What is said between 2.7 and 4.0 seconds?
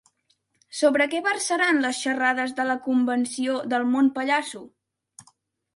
la Convenció del